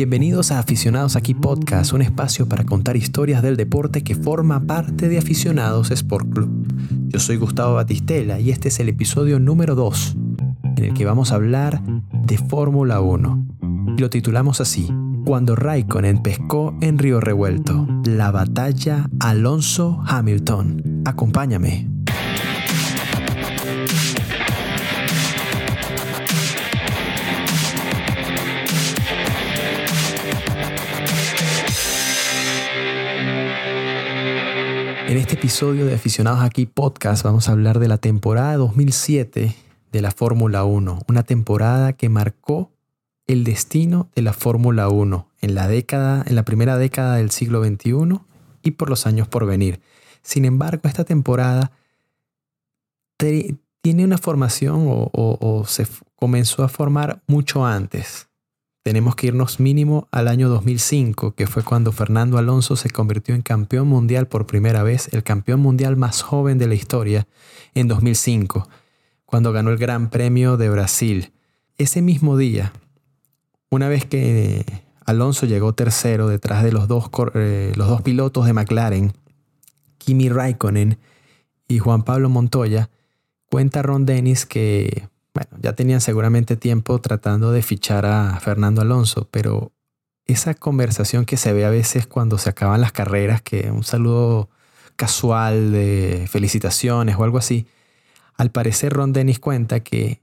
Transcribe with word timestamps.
Bienvenidos 0.00 0.50
a 0.50 0.58
Aficionados 0.58 1.14
Aquí 1.14 1.34
Podcast, 1.34 1.92
un 1.92 2.00
espacio 2.00 2.48
para 2.48 2.64
contar 2.64 2.96
historias 2.96 3.42
del 3.42 3.58
deporte 3.58 4.02
que 4.02 4.14
forma 4.14 4.60
parte 4.60 5.10
de 5.10 5.18
Aficionados 5.18 5.90
Sport 5.90 6.32
Club. 6.32 6.48
Yo 7.08 7.20
soy 7.20 7.36
Gustavo 7.36 7.74
Batistela 7.74 8.40
y 8.40 8.48
este 8.48 8.68
es 8.68 8.80
el 8.80 8.88
episodio 8.88 9.38
número 9.38 9.74
2, 9.74 10.16
en 10.78 10.84
el 10.84 10.94
que 10.94 11.04
vamos 11.04 11.32
a 11.32 11.34
hablar 11.34 11.82
de 12.14 12.38
Fórmula 12.38 13.02
1. 13.02 13.46
Y 13.98 14.00
lo 14.00 14.08
titulamos 14.08 14.62
así, 14.62 14.88
Cuando 15.26 15.54
Raikkonen 15.54 16.22
pescó 16.22 16.74
en 16.80 16.96
Río 16.96 17.20
Revuelto, 17.20 17.86
la 18.06 18.30
batalla 18.30 19.06
Alonso-Hamilton. 19.20 21.02
Acompáñame. 21.04 21.89
En 35.10 35.16
este 35.16 35.34
episodio 35.34 35.86
de 35.86 35.94
Aficionados 35.96 36.40
Aquí 36.40 36.66
Podcast 36.66 37.24
vamos 37.24 37.48
a 37.48 37.50
hablar 37.50 37.80
de 37.80 37.88
la 37.88 37.98
temporada 37.98 38.56
2007 38.56 39.56
de 39.90 40.00
la 40.00 40.12
Fórmula 40.12 40.62
1, 40.62 41.00
una 41.08 41.24
temporada 41.24 41.94
que 41.94 42.08
marcó 42.08 42.70
el 43.26 43.42
destino 43.42 44.08
de 44.14 44.22
la 44.22 44.32
Fórmula 44.32 44.88
1 44.88 45.28
en 45.40 45.56
la 45.56 45.66
década, 45.66 46.22
en 46.28 46.36
la 46.36 46.44
primera 46.44 46.78
década 46.78 47.16
del 47.16 47.32
siglo 47.32 47.64
XXI 47.64 48.20
y 48.62 48.70
por 48.70 48.88
los 48.88 49.04
años 49.04 49.26
por 49.26 49.46
venir. 49.46 49.80
Sin 50.22 50.44
embargo, 50.44 50.82
esta 50.84 51.02
temporada 51.02 51.72
tiene 53.16 54.04
una 54.04 54.16
formación 54.16 54.84
o 54.86 55.64
se 55.66 55.88
comenzó 56.14 56.62
a 56.62 56.68
formar 56.68 57.20
mucho 57.26 57.66
antes 57.66 58.29
tenemos 58.90 59.14
que 59.14 59.28
irnos 59.28 59.60
mínimo 59.60 60.08
al 60.10 60.26
año 60.26 60.48
2005, 60.48 61.36
que 61.36 61.46
fue 61.46 61.62
cuando 61.62 61.92
Fernando 61.92 62.38
Alonso 62.38 62.74
se 62.74 62.90
convirtió 62.90 63.36
en 63.36 63.42
campeón 63.42 63.86
mundial 63.86 64.26
por 64.26 64.48
primera 64.48 64.82
vez, 64.82 65.08
el 65.12 65.22
campeón 65.22 65.60
mundial 65.60 65.96
más 65.96 66.22
joven 66.22 66.58
de 66.58 66.66
la 66.66 66.74
historia, 66.74 67.28
en 67.76 67.86
2005, 67.86 68.68
cuando 69.26 69.52
ganó 69.52 69.70
el 69.70 69.76
Gran 69.76 70.10
Premio 70.10 70.56
de 70.56 70.70
Brasil. 70.70 71.30
Ese 71.78 72.02
mismo 72.02 72.36
día, 72.36 72.72
una 73.70 73.88
vez 73.88 74.06
que 74.06 74.64
Alonso 75.06 75.46
llegó 75.46 75.72
tercero 75.72 76.26
detrás 76.26 76.64
de 76.64 76.72
los 76.72 76.88
dos, 76.88 77.08
eh, 77.36 77.72
los 77.76 77.86
dos 77.86 78.02
pilotos 78.02 78.44
de 78.46 78.54
McLaren, 78.54 79.12
Kimi 79.98 80.30
Raikkonen 80.30 80.98
y 81.68 81.78
Juan 81.78 82.02
Pablo 82.02 82.28
Montoya, 82.28 82.90
cuenta 83.48 83.82
Ron 83.82 84.04
Dennis 84.04 84.46
que 84.46 85.06
bueno, 85.34 85.50
ya 85.60 85.74
tenían 85.74 86.00
seguramente 86.00 86.56
tiempo 86.56 87.00
tratando 87.00 87.52
de 87.52 87.62
fichar 87.62 88.06
a 88.06 88.38
Fernando 88.40 88.82
Alonso, 88.82 89.28
pero 89.30 89.72
esa 90.26 90.54
conversación 90.54 91.24
que 91.24 91.36
se 91.36 91.52
ve 91.52 91.64
a 91.64 91.70
veces 91.70 92.06
cuando 92.06 92.38
se 92.38 92.50
acaban 92.50 92.80
las 92.80 92.92
carreras, 92.92 93.42
que 93.42 93.70
un 93.70 93.84
saludo 93.84 94.48
casual 94.96 95.72
de 95.72 96.26
felicitaciones 96.28 97.16
o 97.16 97.24
algo 97.24 97.38
así, 97.38 97.66
al 98.36 98.50
parecer 98.50 98.92
Ron 98.92 99.12
Dennis 99.12 99.38
cuenta 99.38 99.80
que 99.80 100.20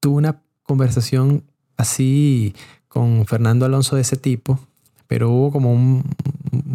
tuvo 0.00 0.16
una 0.16 0.42
conversación 0.62 1.44
así 1.76 2.54
con 2.88 3.26
Fernando 3.26 3.66
Alonso 3.66 3.96
de 3.96 4.02
ese 4.02 4.16
tipo, 4.16 4.58
pero 5.06 5.30
hubo 5.30 5.52
como 5.52 6.02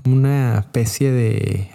una 0.06 0.60
especie 0.60 1.12
de 1.12 1.70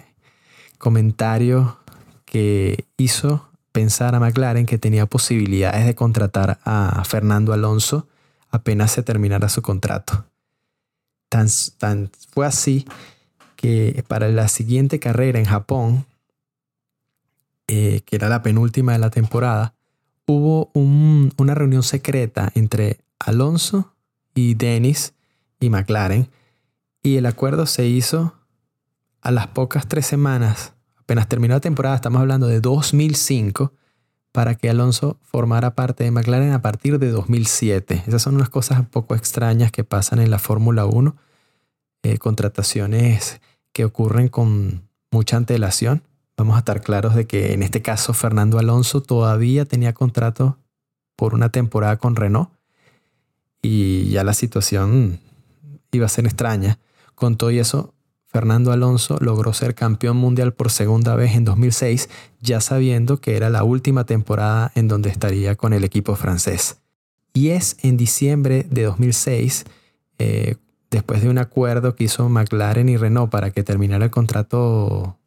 comentario 0.77 1.77
que 2.25 2.85
hizo 2.97 3.50
pensar 3.71 4.15
a 4.15 4.19
McLaren 4.19 4.65
que 4.65 4.77
tenía 4.77 5.05
posibilidades 5.05 5.85
de 5.85 5.95
contratar 5.95 6.59
a 6.63 7.03
Fernando 7.05 7.53
Alonso 7.53 8.07
apenas 8.51 8.91
se 8.91 9.01
terminara 9.01 9.49
su 9.49 9.61
contrato. 9.61 10.25
Tan, 11.29 11.47
tan 11.77 12.11
fue 12.31 12.45
así 12.45 12.85
que 13.55 14.03
para 14.07 14.27
la 14.27 14.47
siguiente 14.47 14.99
carrera 14.99 15.39
en 15.39 15.45
Japón, 15.45 16.05
eh, 17.67 18.01
que 18.05 18.17
era 18.17 18.27
la 18.27 18.43
penúltima 18.43 18.91
de 18.91 18.99
la 18.99 19.09
temporada, 19.09 19.73
hubo 20.25 20.71
una 20.73 21.55
reunión 21.55 21.83
secreta 21.83 22.51
entre 22.53 22.99
Alonso 23.19 23.93
y 24.35 24.55
Dennis 24.55 25.13
y 25.59 25.69
McLaren 25.69 26.29
y 27.03 27.17
el 27.17 27.25
acuerdo 27.25 27.65
se 27.65 27.85
hizo 27.87 28.35
a 29.21 29.31
las 29.31 29.47
pocas 29.47 29.87
tres 29.87 30.05
semanas 30.05 30.73
apenas 31.11 31.27
terminó 31.27 31.55
la 31.55 31.59
temporada, 31.59 31.95
estamos 31.95 32.21
hablando 32.21 32.47
de 32.47 32.61
2005, 32.61 33.73
para 34.31 34.55
que 34.55 34.69
Alonso 34.69 35.17
formara 35.23 35.75
parte 35.75 36.05
de 36.05 36.11
McLaren 36.11 36.53
a 36.53 36.61
partir 36.61 36.99
de 36.99 37.11
2007. 37.11 38.05
Esas 38.07 38.21
son 38.21 38.35
unas 38.35 38.47
cosas 38.47 38.79
un 38.79 38.85
poco 38.85 39.13
extrañas 39.13 39.73
que 39.73 39.83
pasan 39.83 40.19
en 40.19 40.31
la 40.31 40.39
Fórmula 40.39 40.85
1, 40.85 41.17
eh, 42.03 42.17
contrataciones 42.17 43.41
que 43.73 43.83
ocurren 43.83 44.29
con 44.29 44.87
mucha 45.11 45.35
antelación. 45.35 46.01
Vamos 46.37 46.55
a 46.55 46.59
estar 46.59 46.79
claros 46.79 47.13
de 47.13 47.27
que 47.27 47.51
en 47.51 47.61
este 47.61 47.81
caso 47.81 48.13
Fernando 48.13 48.57
Alonso 48.57 49.01
todavía 49.01 49.65
tenía 49.65 49.93
contrato 49.93 50.59
por 51.17 51.33
una 51.33 51.49
temporada 51.49 51.97
con 51.97 52.15
Renault 52.15 52.51
y 53.61 54.09
ya 54.11 54.23
la 54.23 54.33
situación 54.33 55.19
iba 55.91 56.05
a 56.05 56.09
ser 56.09 56.23
extraña. 56.23 56.79
Con 57.15 57.35
todo 57.35 57.51
y 57.51 57.59
eso, 57.59 57.93
Fernando 58.31 58.71
Alonso 58.71 59.17
logró 59.19 59.51
ser 59.51 59.75
campeón 59.75 60.15
mundial 60.15 60.53
por 60.53 60.71
segunda 60.71 61.15
vez 61.15 61.35
en 61.35 61.43
2006, 61.43 62.09
ya 62.39 62.61
sabiendo 62.61 63.17
que 63.17 63.35
era 63.35 63.49
la 63.49 63.65
última 63.65 64.05
temporada 64.05 64.71
en 64.73 64.87
donde 64.87 65.09
estaría 65.09 65.57
con 65.57 65.73
el 65.73 65.83
equipo 65.83 66.15
francés. 66.15 66.77
Y 67.33 67.49
es 67.49 67.75
en 67.81 67.97
diciembre 67.97 68.65
de 68.69 68.83
2006, 68.83 69.65
eh, 70.17 70.55
después 70.89 71.21
de 71.21 71.27
un 71.27 71.39
acuerdo 71.39 71.93
que 71.95 72.05
hizo 72.05 72.29
McLaren 72.29 72.87
y 72.87 72.95
Renault 72.95 73.29
para 73.29 73.51
que 73.51 73.63
terminara 73.63 74.05
el 74.05 74.11
contrato 74.11 75.17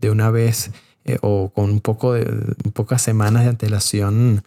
de 0.00 0.10
una 0.10 0.30
vez 0.30 0.70
eh, 1.04 1.18
o 1.20 1.50
con 1.50 1.68
un 1.70 1.80
poco 1.80 2.14
de, 2.14 2.24
pocas 2.72 3.02
semanas 3.02 3.42
de 3.42 3.50
antelación, 3.50 4.44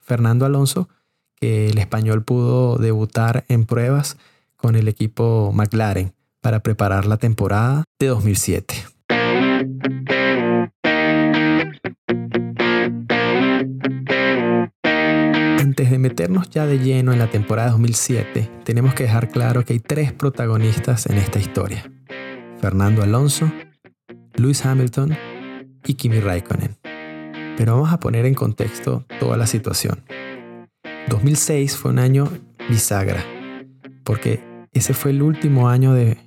Fernando 0.00 0.46
Alonso, 0.46 0.88
que 1.34 1.68
el 1.68 1.76
español 1.76 2.22
pudo 2.22 2.78
debutar 2.78 3.44
en 3.48 3.66
pruebas 3.66 4.16
con 4.56 4.76
el 4.76 4.88
equipo 4.88 5.52
McLaren 5.54 6.14
para 6.44 6.60
preparar 6.60 7.06
la 7.06 7.16
temporada 7.16 7.84
de 7.98 8.08
2007. 8.08 8.74
Antes 15.58 15.90
de 15.90 15.98
meternos 15.98 16.50
ya 16.50 16.66
de 16.66 16.80
lleno 16.80 17.14
en 17.14 17.18
la 17.18 17.30
temporada 17.30 17.70
2007, 17.70 18.50
tenemos 18.62 18.92
que 18.92 19.04
dejar 19.04 19.30
claro 19.30 19.64
que 19.64 19.72
hay 19.72 19.78
tres 19.78 20.12
protagonistas 20.12 21.06
en 21.06 21.16
esta 21.16 21.38
historia. 21.38 21.90
Fernando 22.60 23.02
Alonso, 23.02 23.50
Lewis 24.34 24.66
Hamilton 24.66 25.16
y 25.86 25.94
Kimi 25.94 26.20
Raikkonen. 26.20 26.76
Pero 27.56 27.72
vamos 27.72 27.90
a 27.90 28.00
poner 28.00 28.26
en 28.26 28.34
contexto 28.34 29.06
toda 29.18 29.38
la 29.38 29.46
situación. 29.46 30.04
2006 31.08 31.74
fue 31.78 31.92
un 31.92 32.00
año 32.00 32.28
bisagra, 32.68 33.24
porque 34.04 34.40
ese 34.74 34.92
fue 34.92 35.12
el 35.12 35.22
último 35.22 35.70
año 35.70 35.94
de 35.94 36.18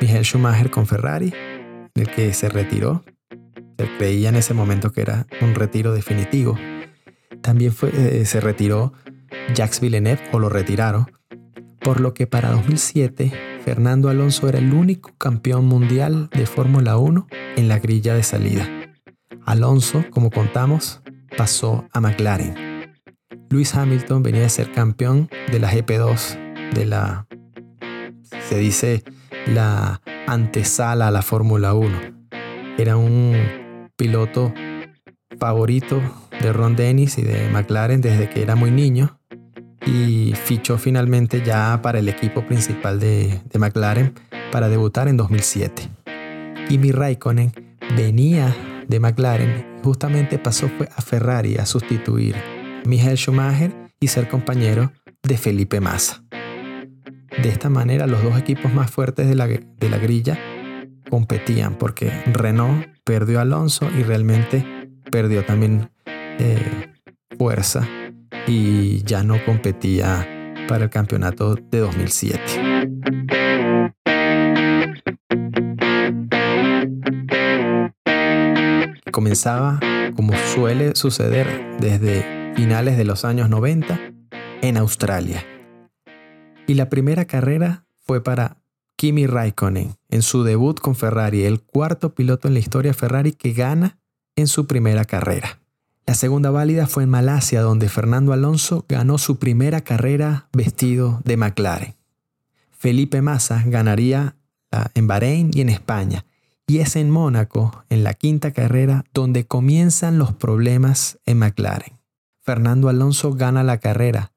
Michael 0.00 0.24
Schumacher 0.24 0.70
con 0.70 0.86
Ferrari, 0.86 1.32
en 1.94 2.02
el 2.02 2.10
que 2.10 2.32
se 2.32 2.48
retiró. 2.48 3.04
Se 3.78 3.88
creía 3.98 4.28
en 4.28 4.36
ese 4.36 4.54
momento 4.54 4.92
que 4.92 5.02
era 5.02 5.26
un 5.40 5.54
retiro 5.54 5.92
definitivo. 5.92 6.58
También 7.42 7.72
fue, 7.72 7.90
eh, 7.94 8.24
se 8.24 8.40
retiró 8.40 8.92
Jacques 9.54 9.80
Villeneuve 9.80 10.22
o 10.32 10.38
lo 10.38 10.48
retiraron, 10.48 11.06
por 11.80 12.00
lo 12.00 12.14
que 12.14 12.26
para 12.26 12.50
2007 12.50 13.32
Fernando 13.64 14.08
Alonso 14.08 14.48
era 14.48 14.58
el 14.58 14.72
único 14.72 15.12
campeón 15.18 15.66
mundial 15.66 16.30
de 16.32 16.46
Fórmula 16.46 16.96
1 16.98 17.26
en 17.56 17.68
la 17.68 17.78
grilla 17.78 18.14
de 18.14 18.22
salida. 18.22 18.68
Alonso, 19.44 20.04
como 20.10 20.30
contamos, 20.30 21.02
pasó 21.36 21.86
a 21.92 22.00
McLaren. 22.00 22.54
Lewis 23.50 23.74
Hamilton 23.74 24.22
venía 24.22 24.42
de 24.42 24.48
ser 24.48 24.72
campeón 24.72 25.28
de 25.50 25.60
la 25.60 25.72
GP2 25.72 26.72
de 26.74 26.86
la, 26.86 27.26
se 28.48 28.58
dice, 28.58 29.04
la 29.46 30.00
antesala 30.26 31.08
a 31.08 31.10
la 31.10 31.22
Fórmula 31.22 31.74
1. 31.74 31.98
Era 32.78 32.96
un 32.96 33.88
piloto 33.96 34.52
favorito 35.38 36.00
de 36.40 36.52
Ron 36.52 36.76
Dennis 36.76 37.18
y 37.18 37.22
de 37.22 37.48
McLaren 37.50 38.00
desde 38.00 38.28
que 38.28 38.42
era 38.42 38.56
muy 38.56 38.70
niño 38.70 39.18
y 39.86 40.34
fichó 40.34 40.78
finalmente 40.78 41.42
ya 41.44 41.80
para 41.82 41.98
el 42.00 42.08
equipo 42.08 42.44
principal 42.44 42.98
de, 42.98 43.40
McLaren 43.58 44.14
para 44.50 44.68
debutar 44.68 45.08
en 45.08 45.16
2007. 45.16 45.88
Kimi 46.68 46.92
Raikkonen 46.92 47.52
venía 47.96 48.54
de 48.88 49.00
McLaren 49.00 49.78
y 49.78 49.84
justamente 49.84 50.38
pasó 50.38 50.68
a 50.96 51.02
Ferrari 51.02 51.56
a 51.56 51.66
sustituir 51.66 52.34
a 52.36 52.88
Michael 52.88 53.16
Schumacher 53.16 53.72
y 54.00 54.08
ser 54.08 54.28
compañero 54.28 54.92
de 55.22 55.38
Felipe 55.38 55.80
Massa. 55.80 56.25
De 57.42 57.48
esta 57.48 57.68
manera 57.68 58.06
los 58.06 58.22
dos 58.22 58.38
equipos 58.38 58.72
más 58.72 58.90
fuertes 58.90 59.28
de 59.28 59.34
la, 59.34 59.46
de 59.46 59.88
la 59.90 59.98
grilla 59.98 60.38
competían 61.08 61.76
porque 61.76 62.10
Renault 62.32 62.86
perdió 63.04 63.40
Alonso 63.40 63.88
y 63.96 64.02
realmente 64.02 64.64
perdió 65.10 65.44
también 65.44 65.90
eh, 66.38 66.92
fuerza 67.38 67.86
y 68.46 69.02
ya 69.04 69.22
no 69.22 69.44
competía 69.44 70.26
para 70.68 70.84
el 70.84 70.90
campeonato 70.90 71.54
de 71.54 71.78
2007. 71.78 72.42
Comenzaba, 79.10 79.80
como 80.14 80.34
suele 80.54 80.94
suceder 80.94 81.46
desde 81.80 82.52
finales 82.54 82.96
de 82.96 83.04
los 83.04 83.24
años 83.24 83.48
90, 83.48 83.98
en 84.62 84.76
Australia. 84.76 85.55
Y 86.66 86.74
la 86.74 86.88
primera 86.88 87.24
carrera 87.26 87.84
fue 88.04 88.22
para 88.22 88.56
Kimi 88.96 89.26
Raikkonen 89.26 89.96
en 90.08 90.22
su 90.22 90.42
debut 90.42 90.80
con 90.80 90.96
Ferrari, 90.96 91.44
el 91.44 91.60
cuarto 91.60 92.14
piloto 92.14 92.48
en 92.48 92.54
la 92.54 92.60
historia 92.60 92.94
Ferrari 92.94 93.32
que 93.32 93.52
gana 93.52 93.98
en 94.36 94.48
su 94.48 94.66
primera 94.66 95.04
carrera. 95.04 95.60
La 96.06 96.14
segunda 96.14 96.50
válida 96.50 96.86
fue 96.86 97.02
en 97.02 97.10
Malasia, 97.10 97.62
donde 97.62 97.88
Fernando 97.88 98.32
Alonso 98.32 98.84
ganó 98.88 99.18
su 99.18 99.38
primera 99.38 99.80
carrera 99.80 100.48
vestido 100.52 101.20
de 101.24 101.36
McLaren. 101.36 101.94
Felipe 102.70 103.22
Massa 103.22 103.62
ganaría 103.66 104.36
en 104.94 105.06
Bahrein 105.06 105.50
y 105.52 105.60
en 105.62 105.68
España. 105.68 106.24
Y 106.68 106.78
es 106.78 106.96
en 106.96 107.10
Mónaco, 107.10 107.84
en 107.90 108.02
la 108.02 108.14
quinta 108.14 108.52
carrera, 108.52 109.04
donde 109.14 109.46
comienzan 109.46 110.18
los 110.18 110.32
problemas 110.32 111.18
en 111.24 111.38
McLaren. 111.38 111.98
Fernando 112.40 112.88
Alonso 112.88 113.32
gana 113.34 113.62
la 113.62 113.78
carrera, 113.78 114.32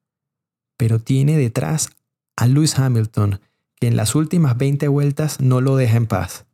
pero 0.78 1.00
tiene 1.00 1.38
detrás 1.38 1.90
a 2.40 2.48
Lewis 2.48 2.80
Hamilton, 2.80 3.42
que 3.76 3.88
en 3.88 3.98
las 3.98 4.16
últimas 4.16 4.58
20 4.58 4.88
vueltas 4.88 5.42
no 5.42 5.60
lo 5.60 5.76
deja 5.76 5.98
en 5.98 6.08
paz. 6.08 6.46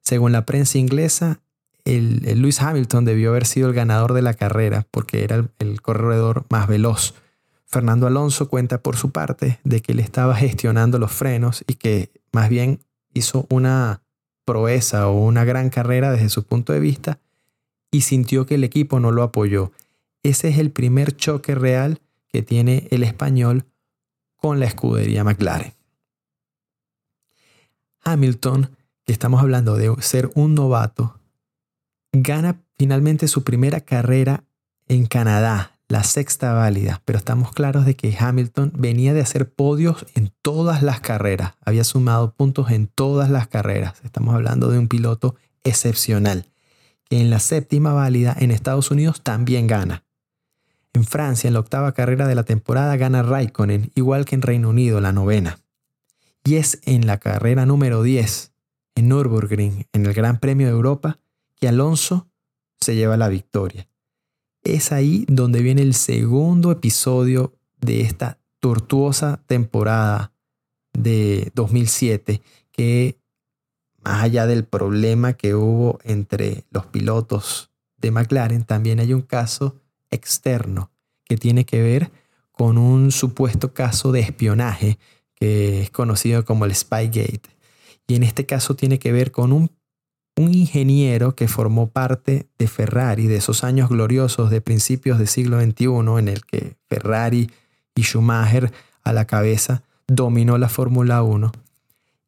Según 0.00 0.30
la 0.30 0.46
prensa 0.46 0.78
inglesa, 0.78 1.40
el, 1.84 2.22
Lewis 2.40 2.62
Hamilton 2.62 3.04
debió 3.04 3.30
haber 3.30 3.46
sido 3.46 3.68
el 3.68 3.74
ganador 3.74 4.12
de 4.12 4.22
la 4.22 4.34
carrera 4.34 4.86
porque 4.92 5.24
era 5.24 5.44
el, 5.58 5.82
corredor 5.82 6.46
más 6.48 6.68
veloz. 6.68 7.14
Fernando 7.66 8.06
Alonso 8.06 8.48
cuenta 8.48 8.82
por 8.82 8.96
su 8.96 9.10
parte 9.10 9.58
de 9.64 9.82
que 9.82 9.92
él 9.92 9.98
estaba 9.98 10.36
gestionando 10.36 11.00
los 11.00 11.10
frenos 11.10 11.64
y 11.66 11.74
que 11.74 12.12
más 12.30 12.48
bien 12.48 12.78
hizo 13.12 13.46
una 13.50 14.00
proeza 14.44 15.08
o 15.08 15.24
una 15.24 15.44
gran 15.44 15.70
carrera 15.70 16.12
desde 16.12 16.28
su 16.28 16.44
punto 16.44 16.72
de 16.72 16.78
vista 16.78 17.18
y 17.90 18.02
sintió 18.02 18.46
que 18.46 18.54
el 18.54 18.62
equipo 18.62 19.00
no 19.00 19.10
lo 19.10 19.24
apoyó. 19.24 19.72
Ese 20.22 20.50
es 20.50 20.58
el 20.58 20.70
primer 20.70 21.16
choque 21.16 21.56
real 21.56 22.00
que 22.28 22.42
tiene 22.42 22.86
el 22.92 23.02
español 23.02 23.64
con 24.42 24.58
la 24.58 24.66
escudería 24.66 25.22
McLaren. 25.22 25.72
Hamilton, 28.04 28.76
que 29.04 29.12
estamos 29.12 29.40
hablando 29.40 29.76
de 29.76 29.94
ser 30.02 30.32
un 30.34 30.56
novato, 30.56 31.20
gana 32.12 32.60
finalmente 32.76 33.28
su 33.28 33.44
primera 33.44 33.82
carrera 33.82 34.42
en 34.88 35.06
Canadá, 35.06 35.78
la 35.86 36.02
sexta 36.02 36.54
válida, 36.54 37.02
pero 37.04 37.18
estamos 37.18 37.52
claros 37.52 37.86
de 37.86 37.94
que 37.94 38.16
Hamilton 38.18 38.72
venía 38.74 39.14
de 39.14 39.20
hacer 39.20 39.48
podios 39.48 40.06
en 40.16 40.32
todas 40.42 40.82
las 40.82 41.00
carreras, 41.00 41.54
había 41.64 41.84
sumado 41.84 42.34
puntos 42.34 42.72
en 42.72 42.88
todas 42.88 43.30
las 43.30 43.46
carreras. 43.46 44.00
Estamos 44.02 44.34
hablando 44.34 44.70
de 44.70 44.78
un 44.78 44.88
piloto 44.88 45.36
excepcional, 45.62 46.46
que 47.08 47.20
en 47.20 47.30
la 47.30 47.38
séptima 47.38 47.92
válida 47.92 48.34
en 48.36 48.50
Estados 48.50 48.90
Unidos 48.90 49.22
también 49.22 49.68
gana. 49.68 50.02
En 50.94 51.04
Francia, 51.04 51.48
en 51.48 51.54
la 51.54 51.60
octava 51.60 51.92
carrera 51.92 52.26
de 52.26 52.34
la 52.34 52.44
temporada, 52.44 52.96
gana 52.96 53.22
Raikkonen, 53.22 53.90
igual 53.94 54.24
que 54.24 54.34
en 54.34 54.42
Reino 54.42 54.68
Unido, 54.68 55.00
la 55.00 55.12
novena. 55.12 55.58
Y 56.44 56.56
es 56.56 56.80
en 56.84 57.06
la 57.06 57.18
carrera 57.18 57.64
número 57.64 58.02
10, 58.02 58.52
en 58.96 59.08
Nürburgring, 59.08 59.86
en 59.92 60.06
el 60.06 60.12
Gran 60.12 60.38
Premio 60.38 60.66
de 60.66 60.72
Europa, 60.72 61.18
que 61.58 61.68
Alonso 61.68 62.28
se 62.80 62.94
lleva 62.94 63.16
la 63.16 63.28
victoria. 63.28 63.88
Es 64.64 64.92
ahí 64.92 65.24
donde 65.28 65.62
viene 65.62 65.82
el 65.82 65.94
segundo 65.94 66.70
episodio 66.70 67.54
de 67.80 68.02
esta 68.02 68.38
tortuosa 68.60 69.42
temporada 69.46 70.32
de 70.92 71.50
2007, 71.54 72.42
que 72.70 73.18
más 74.04 74.22
allá 74.22 74.46
del 74.46 74.64
problema 74.64 75.32
que 75.32 75.54
hubo 75.54 75.98
entre 76.04 76.64
los 76.70 76.86
pilotos 76.86 77.70
de 77.96 78.10
McLaren, 78.10 78.64
también 78.64 79.00
hay 79.00 79.14
un 79.14 79.22
caso 79.22 79.81
externo 80.12 80.92
que 81.24 81.36
tiene 81.36 81.64
que 81.66 81.82
ver 81.82 82.12
con 82.52 82.78
un 82.78 83.10
supuesto 83.10 83.74
caso 83.74 84.12
de 84.12 84.20
espionaje 84.20 84.98
que 85.34 85.82
es 85.82 85.90
conocido 85.90 86.44
como 86.44 86.64
el 86.64 86.74
Spygate. 86.74 87.50
Y 88.06 88.14
en 88.14 88.22
este 88.22 88.46
caso 88.46 88.76
tiene 88.76 89.00
que 89.00 89.10
ver 89.10 89.32
con 89.32 89.52
un 89.52 89.70
un 90.36 90.54
ingeniero 90.54 91.34
que 91.34 91.48
formó 91.48 91.88
parte 91.88 92.46
de 92.58 92.66
Ferrari, 92.66 93.26
de 93.26 93.36
esos 93.36 93.64
años 93.64 93.88
gloriosos 93.88 94.50
de 94.50 94.60
principios 94.60 95.18
del 95.18 95.28
siglo 95.28 95.60
XXI, 95.60 95.86
en 96.18 96.28
el 96.28 96.44
que 96.44 96.76
Ferrari 96.88 97.50
y 97.94 98.02
Schumacher 98.02 98.72
a 99.04 99.12
la 99.12 99.26
cabeza 99.26 99.82
dominó 100.06 100.56
la 100.58 100.68
Fórmula 100.68 101.22
1. 101.22 101.52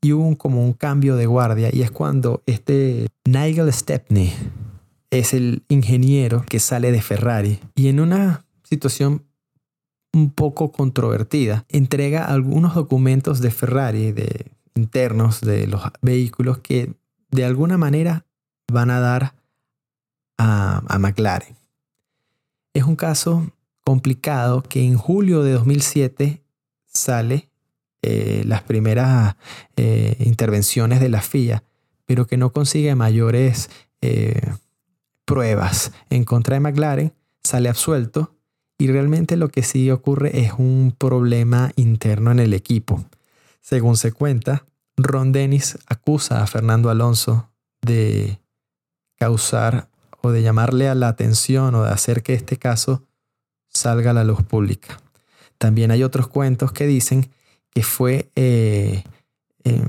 Y 0.02 0.12
hubo 0.12 0.36
como 0.36 0.62
un 0.62 0.74
cambio 0.74 1.16
de 1.16 1.26
guardia 1.26 1.70
y 1.72 1.80
es 1.80 1.90
cuando 1.90 2.42
este 2.44 3.08
Nigel 3.24 3.72
Stepney 3.72 4.34
es 5.18 5.34
el 5.34 5.62
ingeniero 5.68 6.44
que 6.48 6.60
sale 6.60 6.92
de 6.92 7.02
Ferrari 7.02 7.60
y 7.74 7.88
en 7.88 8.00
una 8.00 8.44
situación 8.62 9.24
un 10.12 10.30
poco 10.30 10.72
controvertida 10.72 11.64
entrega 11.68 12.24
algunos 12.24 12.74
documentos 12.74 13.40
de 13.40 13.50
Ferrari, 13.50 14.12
de 14.12 14.52
internos 14.74 15.40
de 15.40 15.66
los 15.66 15.82
vehículos 16.02 16.58
que 16.58 16.94
de 17.30 17.44
alguna 17.44 17.78
manera 17.78 18.26
van 18.72 18.90
a 18.90 19.00
dar 19.00 19.34
a, 20.38 20.98
McLaren. 20.98 21.56
Es 22.74 22.84
un 22.84 22.96
caso 22.96 23.52
complicado 23.84 24.62
que 24.62 24.84
en 24.84 24.96
julio 24.96 25.42
de 25.42 25.52
2007 25.52 26.42
sale 26.86 27.50
eh, 28.02 28.42
las 28.46 28.62
primeras 28.62 29.36
eh, 29.76 30.16
intervenciones 30.20 31.00
de 31.00 31.08
la 31.08 31.22
FIA, 31.22 31.64
pero 32.04 32.26
que 32.26 32.36
no 32.36 32.52
consigue 32.52 32.94
mayores 32.94 33.70
eh, 34.00 34.40
pruebas 35.24 35.92
en 36.10 36.24
contra 36.24 36.54
de 36.54 36.60
McLaren, 36.60 37.14
sale 37.42 37.68
absuelto 37.68 38.34
y 38.78 38.88
realmente 38.88 39.36
lo 39.36 39.48
que 39.48 39.62
sí 39.62 39.90
ocurre 39.90 40.40
es 40.40 40.52
un 40.58 40.94
problema 40.96 41.72
interno 41.76 42.30
en 42.30 42.40
el 42.40 42.54
equipo. 42.54 43.04
Según 43.60 43.96
se 43.96 44.12
cuenta, 44.12 44.66
Ron 44.96 45.32
Dennis 45.32 45.78
acusa 45.86 46.42
a 46.42 46.46
Fernando 46.46 46.90
Alonso 46.90 47.50
de 47.82 48.40
causar 49.16 49.88
o 50.22 50.30
de 50.30 50.42
llamarle 50.42 50.88
a 50.88 50.94
la 50.94 51.08
atención 51.08 51.74
o 51.74 51.84
de 51.84 51.90
hacer 51.90 52.22
que 52.22 52.34
este 52.34 52.56
caso 52.56 53.04
salga 53.68 54.10
a 54.10 54.14
la 54.14 54.24
luz 54.24 54.42
pública. 54.42 54.98
También 55.58 55.90
hay 55.90 56.02
otros 56.02 56.28
cuentos 56.28 56.72
que 56.72 56.86
dicen 56.86 57.30
que 57.70 57.82
fue 57.82 58.30
eh, 58.34 59.04
em, 59.64 59.88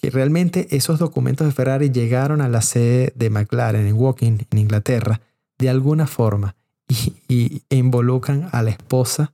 que 0.00 0.10
realmente 0.10 0.66
esos 0.70 0.98
documentos 0.98 1.46
de 1.46 1.52
Ferrari 1.52 1.90
llegaron 1.90 2.40
a 2.40 2.48
la 2.48 2.62
sede 2.62 3.12
de 3.14 3.30
McLaren 3.30 3.86
en 3.86 3.94
Woking, 3.94 4.46
en 4.50 4.58
Inglaterra, 4.58 5.20
de 5.58 5.68
alguna 5.68 6.06
forma 6.06 6.56
y, 7.28 7.62
involucran 7.70 8.48
a 8.52 8.62
la 8.62 8.70
esposa 8.70 9.32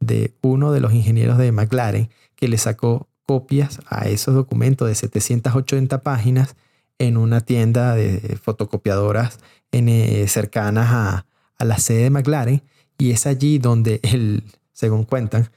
de 0.00 0.34
uno 0.42 0.72
de 0.72 0.80
los 0.80 0.92
ingenieros 0.92 1.38
de 1.38 1.52
McLaren 1.52 2.10
que 2.34 2.48
le 2.48 2.58
sacó 2.58 3.08
copias 3.24 3.80
a 3.88 4.08
esos 4.08 4.34
documentos 4.34 4.88
de 4.88 4.94
780 4.94 6.02
páginas 6.02 6.56
en 6.98 7.16
una 7.16 7.40
tienda 7.40 7.94
de 7.94 8.38
fotocopiadoras 8.42 9.38
en, 9.72 10.28
cercanas 10.28 10.88
a, 10.92 11.26
la 11.64 11.78
sede 11.78 12.04
de 12.04 12.10
McLaren 12.10 12.62
y 12.98 13.12
es 13.12 13.26
allí 13.26 13.58
donde 13.58 14.00
el, 14.02 14.44
según 14.72 15.04
cuentan, 15.04 15.50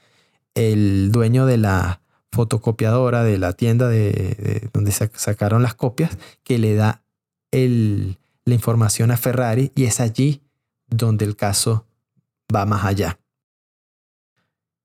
el 0.54 1.12
dueño 1.12 1.46
de 1.46 1.58
la 1.58 2.00
fotocopiadora 2.32 3.24
de 3.24 3.38
la 3.38 3.52
tienda 3.52 3.88
de, 3.88 4.68
donde 4.72 4.92
sacaron 4.92 5.62
las 5.62 5.74
copias 5.74 6.16
que 6.44 6.58
le 6.58 6.74
da 6.74 7.02
la 7.52 8.54
información 8.54 9.10
a 9.10 9.16
Ferrari 9.16 9.72
y 9.74 9.84
es 9.84 10.00
allí 10.00 10.42
donde 10.86 11.24
el 11.24 11.36
caso 11.36 11.86
va 12.54 12.66
más 12.66 12.84
allá. 12.84 13.18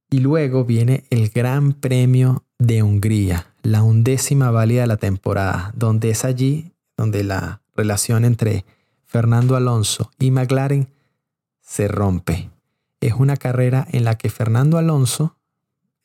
Y 0.09 0.19
luego 0.19 0.65
viene 0.65 1.05
el 1.09 1.29
Gran 1.29 1.73
Premio 1.73 2.45
de 2.59 2.83
Hungría, 2.83 3.53
la 3.63 3.83
undécima 3.83 4.51
válida 4.51 4.81
de 4.81 4.87
la 4.87 4.97
temporada, 4.97 5.71
donde 5.75 6.11
es 6.11 6.25
allí 6.25 6.71
donde 6.95 7.23
la 7.23 7.61
relación 7.75 8.23
entre 8.23 8.65
Fernando 9.03 9.55
Alonso 9.55 10.11
y 10.19 10.31
McLaren 10.31 10.87
se 11.61 11.87
rompe. 11.87 12.49
Es 13.01 13.13
una 13.13 13.37
carrera 13.37 13.87
en 13.91 14.03
la 14.03 14.15
que 14.17 14.29
Fernando 14.29 14.77
Alonso 14.77 15.37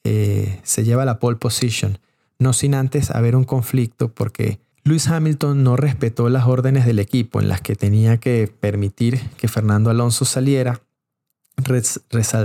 eh, 0.04 0.61
se 0.62 0.85
lleva 0.85 1.04
la 1.04 1.19
pole 1.19 1.37
position, 1.37 1.99
no 2.38 2.52
sin 2.52 2.75
antes 2.75 3.11
haber 3.11 3.37
un 3.37 3.45
conflicto 3.45 4.12
porque 4.12 4.61
Lewis 4.85 5.09
Hamilton 5.09 5.62
no 5.62 5.76
respetó 5.76 6.28
las 6.28 6.47
órdenes 6.47 6.87
del 6.87 6.99
equipo 6.99 7.40
en 7.40 7.49
las 7.49 7.61
que 7.61 7.76
tenía 7.76 8.19
que 8.19 8.52
permitir 8.61 9.21
que 9.37 9.49
Fernando 9.49 9.90
Alonso 9.90 10.25
saliera 10.25 10.80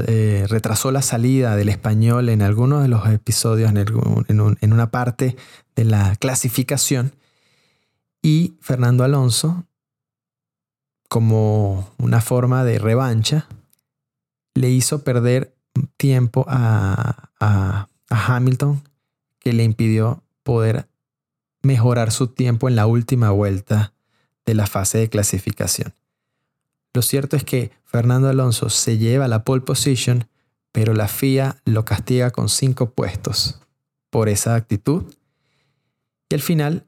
eh, 0.08 0.46
retrasó 0.50 0.92
la 0.92 1.02
salida 1.02 1.56
del 1.56 1.70
español 1.70 2.30
en 2.30 2.42
algunos 2.42 2.82
de 2.82 2.90
los 2.90 3.08
episodios, 3.08 3.72
en, 3.72 4.74
una 4.74 4.92
parte 4.92 5.36
de 5.76 5.86
la 5.86 6.16
clasificación. 6.18 7.16
Y 8.22 8.56
Fernando 8.62 9.04
Alonso, 9.04 9.66
como 11.08 11.94
una 11.98 12.22
forma 12.22 12.64
de 12.64 12.80
revancha, 12.80 13.48
le 14.54 14.70
hizo 14.70 15.04
perder 15.04 15.56
tiempo 15.98 16.46
a, 16.48 17.30
a 17.46 17.88
Hamilton 18.10 18.82
que 19.40 19.54
le 19.54 19.64
impidió 19.64 20.24
poder 20.44 20.88
mejorar 21.62 22.12
su 22.12 22.28
tiempo 22.28 22.70
en 22.70 22.76
la 22.76 22.86
última 22.86 23.32
vuelta 23.32 23.94
de 24.46 24.54
la 24.54 24.68
fase 24.68 25.00
de 25.00 25.10
clasificación. 25.10 25.94
Lo 26.94 27.02
cierto 27.02 27.36
es 27.36 27.44
que 27.44 27.72
Fernando 27.84 28.30
Alonso 28.30 28.70
se 28.70 28.98
lleva 28.98 29.28
la 29.28 29.44
pole 29.44 29.62
position, 29.62 30.28
pero 30.72 30.94
la 30.94 31.08
FIA 31.08 31.62
lo 31.66 31.84
castiga 31.84 32.32
con 32.32 32.50
cinco 32.50 32.92
puestos 32.92 33.60
por 34.10 34.30
esa 34.30 34.56
actitud. 34.56 35.04
Y 36.30 36.36
al 36.36 36.42
final, 36.42 36.86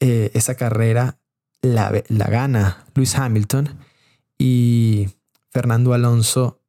eh, 0.00 0.30
esa 0.34 0.56
carrera 0.56 1.18
la, 1.62 1.92
la 2.08 2.26
gana 2.26 2.84
Lewis 2.94 3.16
Hamilton 3.16 3.78
y 4.38 5.08
Fernando 5.50 5.94
Alonso 5.94 6.60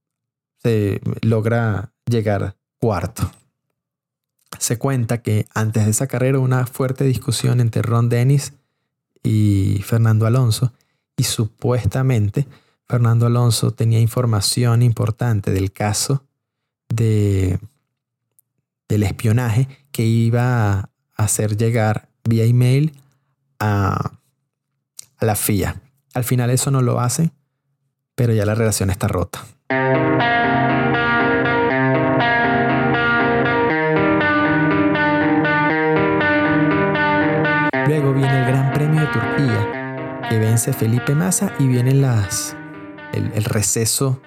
se 0.64 1.02
logra 1.22 1.92
llegar 2.06 2.56
cuarto. 2.80 3.32
Se 4.60 4.78
cuenta 4.78 5.22
que 5.22 5.48
antes 5.54 5.86
de 5.86 5.92
esa 5.92 6.08
carrera 6.08 6.40
una 6.40 6.66
fuerte 6.66 7.04
discusión 7.04 7.60
entre 7.60 7.82
Ron 7.82 8.10
Dennis 8.10 8.54
y 9.24 9.82
Fernando 9.84 10.26
Alonso 10.26 10.74
y 11.16 11.24
supuestamente 11.24 12.48
Fernando 12.88 13.26
Alonso 13.26 13.72
tenía 13.72 14.00
información 14.00 14.82
importante 14.82 15.52
del 15.52 15.72
caso 15.72 16.24
de, 16.90 17.60
del 18.88 19.04
espionaje 19.04 19.68
que 19.92 20.04
iba 20.04 20.80
a 20.80 20.90
hacer 21.16 21.58
llegar 21.58 22.10
vía 22.24 22.46
email 22.46 22.94
a, 23.60 24.12
a 25.18 25.26
la 25.26 25.36
FIA. 25.36 25.82
Al 26.14 26.24
final 26.24 26.50
eso 26.50 26.72
no 26.72 26.82
lo 26.82 27.00
hace, 27.00 27.32
pero 28.16 28.34
ya 28.34 28.46
la 28.46 28.56
relación 28.56 28.90
está 28.90 29.08
rota. 29.08 29.46
Luego 37.88 38.14
viene 38.14 38.42
el 38.42 38.48
Gran 38.48 38.74
Premio 38.74 39.00
de 39.00 39.08
Turquía, 39.08 40.28
que 40.28 40.38
vence 40.38 40.74
Felipe 40.74 41.16
Massa 41.16 41.54
y 41.58 41.68
viene 41.68 41.92
el 41.92 43.44
receso 43.46 44.22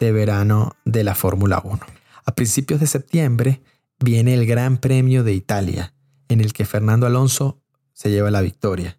de 0.00 0.10
verano 0.10 0.72
de 0.84 1.04
la 1.04 1.14
Fórmula 1.14 1.62
1. 1.62 1.78
A 2.24 2.34
principios 2.34 2.80
de 2.80 2.88
septiembre 2.88 3.62
viene 4.00 4.34
el 4.34 4.44
Gran 4.44 4.78
Premio 4.78 5.22
de 5.22 5.34
Italia, 5.34 5.94
en 6.28 6.40
el 6.40 6.52
que 6.52 6.64
Fernando 6.64 7.06
Alonso 7.06 7.60
se 7.92 8.10
lleva 8.10 8.32
la 8.32 8.40
victoria. 8.40 8.98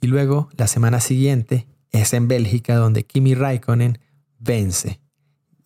Y 0.00 0.06
luego, 0.06 0.48
la 0.56 0.66
semana 0.66 1.00
siguiente, 1.00 1.66
es 1.90 2.14
en 2.14 2.28
Bélgica 2.28 2.76
donde 2.76 3.04
Kimi 3.04 3.34
Raikkonen 3.34 3.98
vence. 4.38 5.00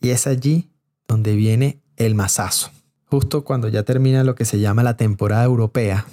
Y 0.00 0.10
es 0.10 0.26
allí 0.26 0.72
donde 1.06 1.36
viene 1.36 1.80
el 1.96 2.16
masazo. 2.16 2.72
Justo 3.04 3.44
cuando 3.44 3.68
ya 3.68 3.84
termina 3.84 4.24
lo 4.24 4.34
que 4.34 4.46
se 4.46 4.58
llama 4.58 4.82
la 4.82 4.96
temporada 4.96 5.44
europea, 5.44 6.06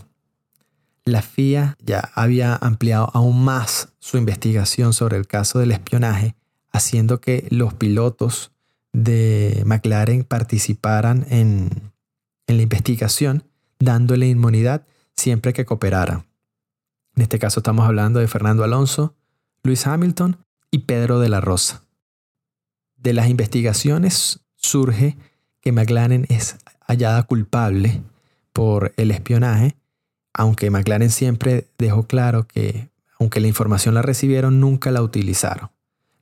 la 1.12 1.22
FIA 1.22 1.78
ya 1.84 2.12
había 2.16 2.56
ampliado 2.56 3.10
aún 3.14 3.44
más 3.44 3.90
su 4.00 4.18
investigación 4.18 4.94
sobre 4.94 5.18
el 5.18 5.28
caso 5.28 5.60
del 5.60 5.72
espionaje, 5.72 6.36
haciendo 6.72 7.20
que 7.20 7.48
los 7.50 7.74
pilotos 7.74 8.52
de 8.94 9.64
McLaren 9.66 10.24
participaran 10.24 11.26
en, 11.30 11.92
la 12.48 12.62
investigación, 12.62 13.44
dándole 13.80 14.28
inmunidad 14.28 14.86
siempre 15.16 15.54
que 15.54 15.66
cooperaran. 15.66 16.26
En 17.16 17.22
este 17.24 17.38
caso 17.38 17.60
estamos 17.60 17.86
hablando 17.86 18.20
de 18.20 18.28
Fernando 18.28 18.64
Alonso, 18.64 19.16
Luis 19.64 19.86
Hamilton 19.86 20.44
y 20.72 20.80
Pedro 20.80 21.20
de 21.20 21.30
la 21.30 21.42
Rosa. 21.42 21.84
De 22.98 23.14
las 23.14 23.30
investigaciones 23.30 24.40
surge 24.56 25.18
que 25.62 25.72
McLaren 25.72 26.26
es 26.30 26.58
hallada 26.88 27.24
culpable 27.24 28.02
por 28.54 28.94
el 28.98 29.12
espionaje, 29.12 29.76
aunque 30.34 30.70
McLaren 30.70 31.10
siempre 31.10 31.70
dejó 31.78 32.04
claro 32.04 32.48
que, 32.48 32.90
aunque 33.20 33.40
la 33.40 33.48
información 33.48 33.96
la 33.96 34.02
recibieron, 34.02 34.60
nunca 34.60 34.92
la 34.92 35.02
utilizaron. 35.02 35.72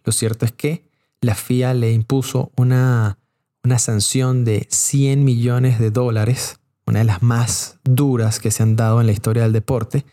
Lo 0.03 0.11
cierto 0.11 0.45
es 0.45 0.51
que 0.51 0.87
la 1.21 1.35
FIA 1.35 1.73
le 1.73 1.91
impuso 1.91 2.51
una, 2.55 3.19
una 3.63 3.79
sanción 3.79 4.45
de 4.45 4.67
100 4.69 5.23
millones 5.23 5.79
de 5.79 5.91
dólares, 5.91 6.59
una 6.85 6.99
de 6.99 7.05
las 7.05 7.21
más 7.21 7.79
duras 7.83 8.39
que 8.39 8.51
se 8.51 8.63
han 8.63 8.75
dado 8.75 9.01
en 9.01 9.07
la 9.07 9.13
historia 9.13 9.43
del 9.43 9.53
deporte, 9.53 10.05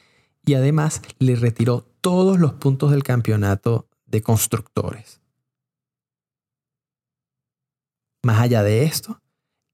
y 0.45 0.55
además 0.55 1.03
le 1.19 1.37
retiró 1.37 1.87
todos 2.01 2.39
los 2.39 2.55
puntos 2.55 2.91
del 2.91 3.03
campeonato 3.03 3.89
de 4.07 4.23
constructores. 4.23 5.21
Más 8.23 8.41
allá 8.41 8.63
de 8.63 8.85
esto, 8.85 9.21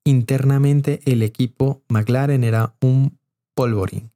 internamente 0.04 1.00
el 1.04 1.22
equipo 1.22 1.82
McLaren 1.88 2.44
era 2.44 2.74
un 2.80 3.19
polvorín. 3.60 4.10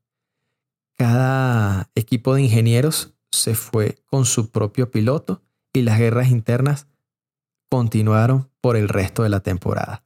Cada 0.96 1.90
equipo 1.94 2.34
de 2.34 2.44
ingenieros 2.44 3.12
se 3.30 3.54
fue 3.54 3.98
con 4.06 4.24
su 4.24 4.50
propio 4.50 4.90
piloto 4.90 5.42
y 5.74 5.82
las 5.82 5.98
guerras 5.98 6.30
internas 6.30 6.86
continuaron 7.68 8.48
por 8.62 8.78
el 8.78 8.88
resto 8.88 9.22
de 9.22 9.28
la 9.28 9.40
temporada. 9.40 10.02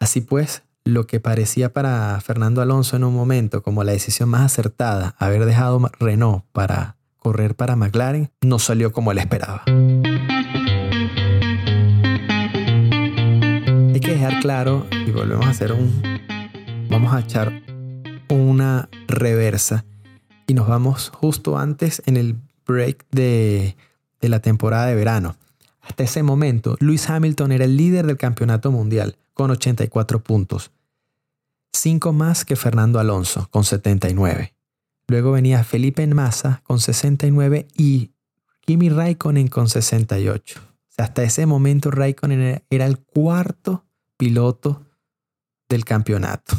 Así 0.00 0.22
pues, 0.22 0.62
lo 0.84 1.06
que 1.06 1.20
parecía 1.20 1.74
para 1.74 2.18
Fernando 2.22 2.62
Alonso 2.62 2.96
en 2.96 3.04
un 3.04 3.14
momento 3.14 3.62
como 3.62 3.84
la 3.84 3.92
decisión 3.92 4.30
más 4.30 4.40
acertada, 4.40 5.16
haber 5.18 5.44
dejado 5.44 5.78
Renault 6.00 6.46
para 6.52 6.96
correr 7.18 7.54
para 7.54 7.76
McLaren, 7.76 8.30
no 8.40 8.58
salió 8.58 8.90
como 8.90 9.12
él 9.12 9.18
esperaba. 9.18 9.64
Hay 13.92 14.00
que 14.00 14.12
dejar 14.14 14.40
claro, 14.40 14.86
y 15.06 15.10
volvemos 15.10 15.44
a 15.44 15.50
hacer 15.50 15.72
un... 15.72 16.02
Vamos 16.88 17.12
a 17.12 17.20
echar 17.20 17.61
una 18.32 18.88
reversa 19.06 19.84
y 20.46 20.54
nos 20.54 20.66
vamos 20.66 21.10
justo 21.10 21.58
antes 21.58 22.02
en 22.06 22.16
el 22.16 22.36
break 22.66 23.06
de, 23.10 23.76
de 24.20 24.28
la 24.28 24.40
temporada 24.40 24.86
de 24.86 24.94
verano. 24.94 25.36
Hasta 25.80 26.04
ese 26.04 26.22
momento, 26.22 26.76
Lewis 26.80 27.08
Hamilton 27.10 27.52
era 27.52 27.64
el 27.64 27.76
líder 27.76 28.06
del 28.06 28.16
campeonato 28.16 28.70
mundial 28.70 29.16
con 29.34 29.50
84 29.50 30.22
puntos. 30.22 30.70
Cinco 31.72 32.12
más 32.12 32.44
que 32.44 32.56
Fernando 32.56 32.98
Alonso 32.98 33.48
con 33.50 33.64
79. 33.64 34.54
Luego 35.08 35.32
venía 35.32 35.64
Felipe 35.64 36.06
Massa 36.06 36.62
con 36.64 36.80
69 36.80 37.66
y 37.76 38.12
Kimi 38.60 38.88
Raikkonen 38.88 39.48
con 39.48 39.68
68. 39.68 40.60
hasta 40.98 41.22
ese 41.22 41.46
momento 41.46 41.90
Raikkonen 41.90 42.62
era 42.70 42.86
el 42.86 42.98
cuarto 42.98 43.84
piloto 44.16 44.86
del 45.68 45.84
campeonato. 45.84 46.56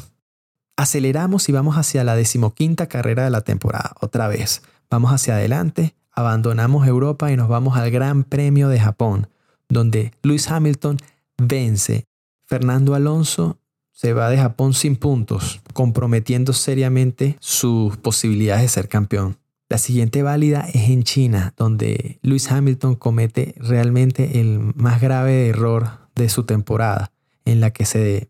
Aceleramos 0.75 1.49
y 1.49 1.51
vamos 1.51 1.77
hacia 1.77 2.03
la 2.03 2.15
decimoquinta 2.15 2.87
carrera 2.87 3.23
de 3.23 3.29
la 3.29 3.41
temporada. 3.41 3.93
Otra 4.01 4.27
vez, 4.27 4.63
vamos 4.89 5.11
hacia 5.11 5.35
adelante 5.35 5.95
abandonamos 6.13 6.87
Europa 6.87 7.31
y 7.31 7.35
nos 7.35 7.49
vamos 7.49 7.77
al 7.77 7.91
Gran 7.91 8.23
Premio 8.23 8.69
de 8.69 8.79
Japón, 8.79 9.27
donde 9.69 10.13
Lewis 10.21 10.49
Hamilton 10.49 10.97
vence. 11.37 12.05
Fernando 12.45 12.93
Alonso 12.93 13.59
se 13.91 14.13
va 14.13 14.29
de 14.29 14.37
Japón 14.37 14.73
sin 14.73 14.95
puntos, 14.95 15.61
comprometiendo 15.73 16.53
seriamente 16.53 17.37
sus 17.39 17.97
posibilidades 17.97 18.63
de 18.63 18.67
ser 18.67 18.89
campeón. 18.89 19.37
La 19.69 19.77
siguiente 19.77 20.21
válida 20.21 20.67
es 20.71 20.89
en 20.89 21.03
China, 21.03 21.53
donde 21.57 22.19
Lewis 22.21 22.51
Hamilton 22.51 22.95
comete 22.95 23.55
realmente 23.57 24.39
el 24.39 24.59
más 24.75 25.01
grave 25.01 25.47
error 25.47 25.89
de 26.15 26.29
su 26.29 26.43
temporada, 26.43 27.11
en 27.45 27.59
la 27.59 27.71
que 27.71 27.85
se 27.85 28.29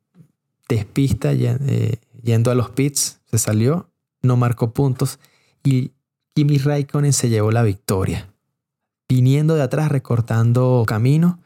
despista 0.69 1.33
eh, 1.33 1.97
yendo 2.23 2.49
a 2.49 2.55
los 2.55 2.71
pits, 2.71 3.19
se 3.25 3.37
salió, 3.37 3.91
no 4.21 4.37
marcó 4.37 4.73
puntos 4.73 5.19
y 5.63 5.91
Kimi 6.33 6.57
Raikkonen 6.57 7.13
se 7.13 7.29
llevó 7.29 7.51
la 7.51 7.61
victoria. 7.61 8.33
Viniendo 9.07 9.53
de 9.55 9.61
atrás, 9.61 9.91
recortando 9.91 10.83
camino, 10.87 11.39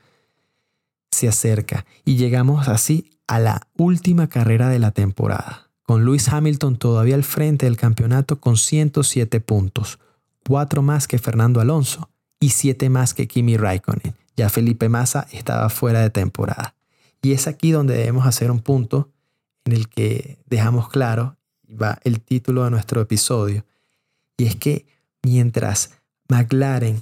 se 1.11 1.27
acerca 1.27 1.85
y 2.05 2.15
llegamos 2.15 2.69
así 2.69 3.11
a 3.27 3.39
la 3.39 3.67
última 3.75 4.27
carrera 4.27 4.69
de 4.69 4.79
la 4.79 4.91
temporada, 4.91 5.69
con 5.83 6.05
Lewis 6.05 6.29
Hamilton 6.29 6.77
todavía 6.77 7.15
al 7.15 7.23
frente 7.23 7.65
del 7.65 7.75
campeonato 7.75 8.39
con 8.39 8.55
107 8.55 9.41
puntos, 9.41 9.99
cuatro 10.47 10.81
más 10.81 11.07
que 11.07 11.17
Fernando 11.17 11.59
Alonso 11.59 12.09
y 12.39 12.49
siete 12.49 12.89
más 12.89 13.13
que 13.13 13.27
Kimi 13.27 13.57
Raikkonen. 13.57 14.15
Ya 14.37 14.49
Felipe 14.49 14.87
Massa 14.87 15.27
estaba 15.31 15.69
fuera 15.69 16.01
de 16.01 16.11
temporada. 16.11 16.75
Y 17.21 17.33
es 17.33 17.47
aquí 17.47 17.71
donde 17.71 17.97
debemos 17.97 18.27
hacer 18.27 18.51
un 18.51 18.59
punto 18.59 19.09
en 19.67 19.73
el 19.73 19.89
que 19.89 20.39
dejamos 20.45 20.89
claro, 20.89 21.37
va 21.69 21.99
el 22.03 22.21
título 22.21 22.63
de 22.63 22.71
nuestro 22.71 23.01
episodio, 23.01 23.65
y 24.37 24.45
es 24.45 24.55
que 24.55 24.85
mientras 25.23 25.99
McLaren 26.29 27.01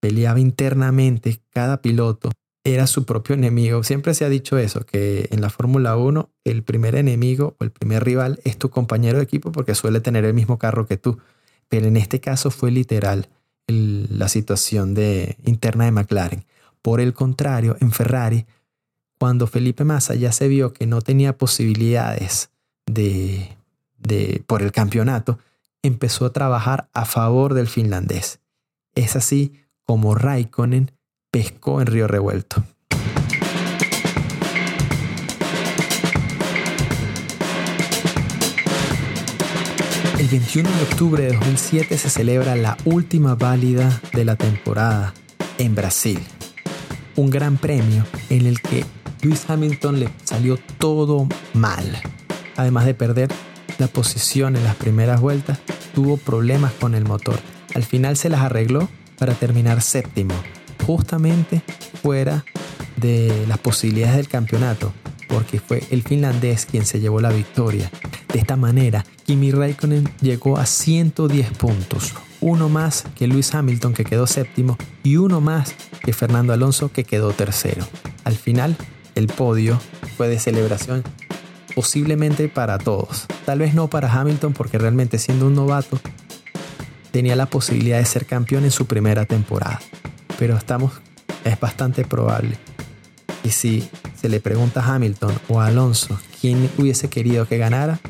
peleaba 0.00 0.38
internamente, 0.40 1.40
cada 1.50 1.82
piloto 1.82 2.30
era 2.64 2.86
su 2.86 3.04
propio 3.04 3.34
enemigo. 3.34 3.82
Siempre 3.82 4.14
se 4.14 4.24
ha 4.24 4.28
dicho 4.28 4.58
eso, 4.58 4.84
que 4.86 5.28
en 5.30 5.40
la 5.40 5.50
Fórmula 5.50 5.96
1 5.96 6.30
el 6.44 6.62
primer 6.62 6.94
enemigo 6.94 7.56
o 7.58 7.64
el 7.64 7.70
primer 7.70 8.04
rival 8.04 8.40
es 8.44 8.56
tu 8.56 8.70
compañero 8.70 9.18
de 9.18 9.24
equipo 9.24 9.50
porque 9.50 9.74
suele 9.74 10.00
tener 10.00 10.24
el 10.24 10.34
mismo 10.34 10.58
carro 10.58 10.86
que 10.86 10.96
tú. 10.96 11.18
Pero 11.68 11.86
en 11.86 11.96
este 11.96 12.20
caso 12.20 12.50
fue 12.50 12.70
literal 12.70 13.28
la 13.66 14.28
situación 14.28 14.94
de, 14.94 15.36
interna 15.44 15.86
de 15.86 15.92
McLaren. 15.92 16.44
Por 16.82 17.00
el 17.00 17.14
contrario, 17.14 17.76
en 17.80 17.92
Ferrari, 17.92 18.46
cuando 19.22 19.46
Felipe 19.46 19.84
Massa 19.84 20.16
ya 20.16 20.32
se 20.32 20.48
vio 20.48 20.72
que 20.72 20.84
no 20.84 21.00
tenía 21.00 21.38
posibilidades 21.38 22.50
de, 22.86 23.56
de, 23.96 24.42
por 24.48 24.62
el 24.62 24.72
campeonato, 24.72 25.38
empezó 25.80 26.26
a 26.26 26.32
trabajar 26.32 26.88
a 26.92 27.04
favor 27.04 27.54
del 27.54 27.68
finlandés. 27.68 28.40
Es 28.96 29.14
así 29.14 29.52
como 29.84 30.16
Raikkonen 30.16 30.90
pescó 31.30 31.80
en 31.80 31.86
Río 31.86 32.08
Revuelto. 32.08 32.64
El 40.18 40.26
21 40.26 40.68
de 40.68 40.82
octubre 40.82 41.22
de 41.22 41.32
2007 41.34 41.96
se 41.96 42.10
celebra 42.10 42.56
la 42.56 42.76
última 42.84 43.36
válida 43.36 44.02
de 44.14 44.24
la 44.24 44.34
temporada 44.34 45.14
en 45.58 45.76
Brasil. 45.76 46.18
Un 47.14 47.30
gran 47.30 47.56
premio 47.56 48.04
en 48.28 48.46
el 48.46 48.60
que 48.60 48.84
Lewis 49.22 49.48
Hamilton 49.48 50.00
le 50.00 50.08
salió 50.24 50.58
todo 50.78 51.28
mal. 51.54 52.02
Además 52.56 52.86
de 52.86 52.94
perder 52.94 53.30
la 53.78 53.86
posición 53.86 54.56
en 54.56 54.64
las 54.64 54.74
primeras 54.74 55.20
vueltas, 55.20 55.60
tuvo 55.94 56.16
problemas 56.16 56.72
con 56.72 56.96
el 56.96 57.04
motor. 57.04 57.38
Al 57.74 57.84
final 57.84 58.16
se 58.16 58.28
las 58.28 58.40
arregló 58.40 58.88
para 59.18 59.34
terminar 59.34 59.80
séptimo, 59.80 60.34
justamente 60.84 61.62
fuera 62.02 62.44
de 62.96 63.44
las 63.46 63.58
posibilidades 63.58 64.16
del 64.16 64.28
campeonato, 64.28 64.92
porque 65.28 65.60
fue 65.60 65.84
el 65.90 66.02
finlandés 66.02 66.66
quien 66.66 66.84
se 66.84 66.98
llevó 66.98 67.20
la 67.20 67.30
victoria. 67.30 67.90
De 68.32 68.40
esta 68.40 68.56
manera, 68.56 69.04
Kimi 69.24 69.52
Raikkonen 69.52 70.08
llegó 70.20 70.58
a 70.58 70.66
110 70.66 71.50
puntos, 71.52 72.14
uno 72.40 72.68
más 72.68 73.04
que 73.14 73.28
Lewis 73.28 73.54
Hamilton 73.54 73.94
que 73.94 74.04
quedó 74.04 74.26
séptimo 74.26 74.76
y 75.04 75.16
uno 75.16 75.40
más 75.40 75.74
que 76.02 76.12
Fernando 76.12 76.52
Alonso 76.52 76.90
que 76.90 77.04
quedó 77.04 77.32
tercero. 77.32 77.86
Al 78.24 78.34
final, 78.34 78.76
el 79.14 79.26
podio 79.26 79.80
fue 80.16 80.28
de 80.28 80.38
celebración 80.38 81.02
posiblemente 81.74 82.48
para 82.48 82.78
todos. 82.78 83.26
Tal 83.44 83.58
vez 83.58 83.74
no 83.74 83.88
para 83.88 84.12
Hamilton 84.12 84.52
porque 84.52 84.78
realmente 84.78 85.18
siendo 85.18 85.46
un 85.46 85.54
novato 85.54 85.98
tenía 87.10 87.36
la 87.36 87.46
posibilidad 87.46 87.98
de 87.98 88.04
ser 88.04 88.26
campeón 88.26 88.64
en 88.64 88.70
su 88.70 88.86
primera 88.86 89.24
temporada. 89.24 89.80
Pero 90.38 90.56
estamos, 90.56 90.92
es 91.44 91.58
bastante 91.60 92.04
probable. 92.04 92.56
Y 93.44 93.50
si 93.50 93.88
se 94.20 94.28
le 94.28 94.40
pregunta 94.40 94.80
a 94.80 94.94
Hamilton 94.94 95.34
o 95.48 95.60
a 95.60 95.66
Alonso 95.66 96.18
quién 96.40 96.70
hubiese 96.78 97.08
querido 97.08 97.46
que 97.46 97.58
ganara, 97.58 98.00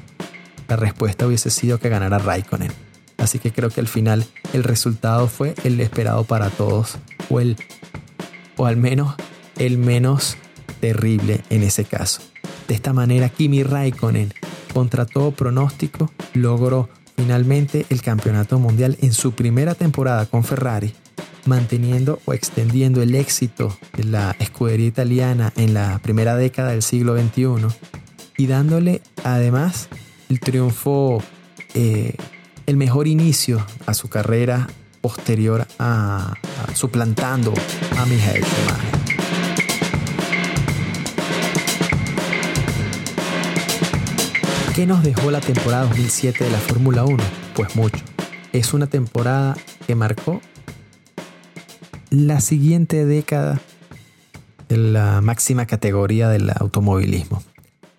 la 0.69 0.77
respuesta 0.77 1.27
hubiese 1.27 1.51
sido 1.51 1.79
que 1.79 1.89
ganara 1.89 2.19
Raikkonen. 2.19 2.73
Así 3.19 3.39
que 3.39 3.53
creo 3.53 3.71
que 3.71 3.81
al 3.81 3.89
final 3.89 4.25
el 4.53 4.65
resultado 4.65 5.29
fue 5.29 5.55
el 5.65 5.81
esperado 5.81 6.25
para 6.25 6.51
todos, 6.51 6.97
o, 7.29 7.41
el, 7.41 7.57
o 8.57 8.67
al 8.67 8.77
menos 8.77 9.15
el 9.59 9.79
menos 9.79 10.37
terrible 10.83 11.43
en 11.49 11.63
ese 11.63 11.85
caso. 11.85 12.21
De 12.67 12.75
esta 12.75 12.93
manera, 12.93 13.29
Kimi 13.29 13.63
Raikkonen, 13.63 14.35
contra 14.75 15.07
todo 15.07 15.31
pronóstico, 15.31 16.11
logró 16.35 16.89
finalmente 17.17 17.87
el 17.89 18.03
campeonato 18.03 18.59
mundial 18.59 18.99
en 19.01 19.13
su 19.13 19.33
primera 19.33 19.77
temporada 19.77 20.27
con 20.27 20.43
Ferrari, 20.43 20.93
manteniendo 21.47 22.19
o 22.25 22.33
extendiendo 22.33 23.01
el 23.01 23.15
éxito 23.15 23.79
de 23.97 24.05
la 24.05 24.35
escudería 24.41 24.89
italiana 24.89 25.53
en 25.57 25.73
la 25.73 26.01
primera 26.01 26.35
década 26.35 26.73
del 26.73 26.83
siglo 26.83 27.17
XXI 27.17 27.69
y 28.37 28.47
dándole 28.47 29.03
además 29.23 29.89
el 30.29 30.41
triunfo, 30.41 31.23
eh, 31.75 32.17
el 32.67 32.77
mejor 32.77 33.07
inicio 33.07 33.65
a 33.87 33.95
su 33.95 34.09
carrera 34.09 34.67
posterior 35.01 35.65
a, 35.79 36.35
suplantando 36.75 37.55
a 37.99 38.07
Michael 38.07 38.45
Schumacher. 38.45 39.02
¿Qué 44.75 44.87
nos 44.87 45.03
dejó 45.03 45.31
la 45.31 45.43
temporada 45.43 45.85
2007 45.85 46.45
de 46.45 46.51
la 46.51 46.59
Fórmula 46.59 47.05
1? 47.05 47.23
Pues 47.55 47.77
mucho. 47.77 48.03
Es 48.55 48.73
una 48.73 48.87
temporada 48.87 49.55
que 49.87 49.95
marcó 49.95 50.41
la 52.09 52.41
siguiente 52.41 53.05
década 53.05 53.61
de 54.71 54.79
la 54.79 55.21
máxima 55.21 55.67
categoría 55.67 56.31
del 56.31 56.51
automovilismo. 56.59 57.43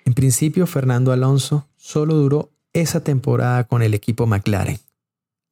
En 0.05 0.15
principio, 0.15 0.65
Fernando 0.65 1.11
Alonso 1.11 1.67
solo 1.75 2.15
duró 2.15 2.49
esa 2.73 3.03
temporada 3.03 3.65
con 3.65 3.83
el 3.83 3.93
equipo 3.93 4.25
McLaren. 4.25 4.79